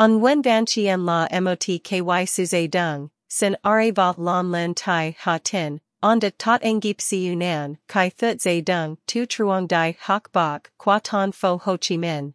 [0.00, 5.14] On Nguyen Van Chien La Mot Ky Suze Dung, sen Are Va Lan Len Tai
[5.18, 10.32] Ha Tinh, Onda Tot Engip Si Yunan, Kai Thut Ze Dung, Tu Truong Dai Hoc
[10.32, 12.32] Bok, Qua Ton Fo Ho Chi Minh.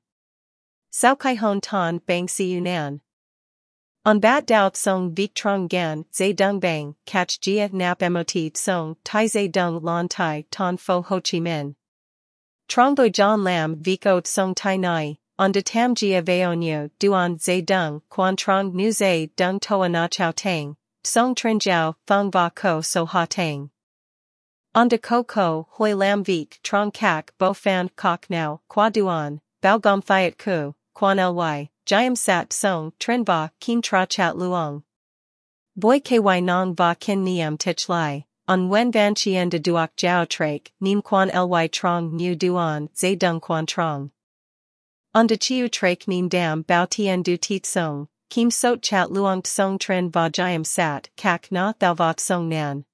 [0.91, 2.99] Sao Kai Hon Ton Bang Si Yunan.
[4.05, 8.95] On bat dao song vik trong gan, zay dung bang, catch jia nap mot song,
[9.03, 11.73] tai zay dung lon tai ton fo ho chi minh.
[12.67, 17.37] Trong doi john lam vik ot song tai nai, on de tam jia veonyo duan
[17.37, 22.31] zay dung, quan trong nu zay dung toa na chao tang, song trin jiao, fang
[22.31, 23.69] va ko so ha tang.
[24.73, 29.39] On de ko ko, hoi lam vik, trong kak, bo fan kok now, qua duan,
[29.61, 31.69] bao gom fiat ku, quan ly.
[31.85, 34.81] Jiam sat song tren va kin tra chat luong.
[35.75, 40.25] Boy ky nong va kin niam tich lai, on Nguyen Van Chien de duok jiao
[40.25, 44.09] trak, nim quan ly trong mu duan, zay dung quan trong.
[45.15, 49.47] On de chiu trak nim dam bao tien du tit song, kim sot chat luong
[49.47, 52.85] song tren va jiam sat, kak na thou va song nan.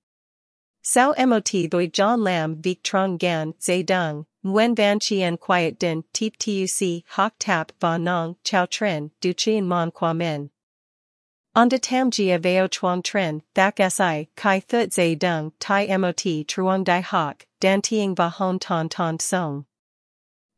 [0.84, 6.04] Sao mot doi John Lam vik trong gan, zay dung, Nguyen Van Chien Quiet Din
[6.14, 10.50] Teep Tuc Hoc Tap Va Nong Chao Trin Du Chien Mon Qua Min.
[11.56, 16.84] Onda Tam Jia Veo Chuang Trin Thak Si Kai Thut Zay Dung Tai Mot Truong
[16.84, 19.66] Dai Hoc Dan Tieng Va Hon Ton Ton Song.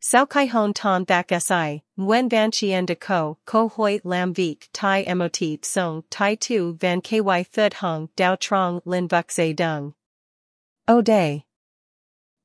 [0.06, 4.68] Sao Kai Hon Ton Thak Si Nguyen Van Chien De Ko Ko Hoi Lam Vik
[4.74, 9.94] Tai Mot Song Tai Tu Van Ky Thut Hong Dao Trong Lin Vuk Zay Dung.
[10.90, 11.46] O Day.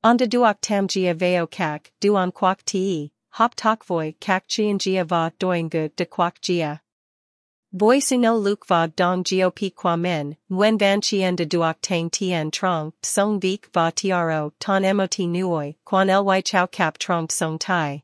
[0.01, 5.03] Onda duok tam gia veo kak, duon quak ti, hop tok voi kak chien gia
[5.03, 6.79] va doingu de quak gia.
[7.71, 12.49] Voi suno luk va dong gop qua men, Nguyen Van Chien de duok tang tien
[12.49, 18.01] trong, song vik va tiaro ton mot nuoi, quan ly chow kap trong song tai.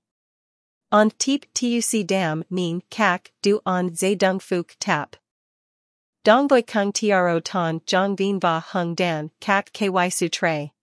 [0.91, 5.15] On teep tuc dam mean kak du on ze dung fuk tap.
[6.23, 10.74] Dong voi kung tiaro ton jong vin va hung dan kak ky su tre.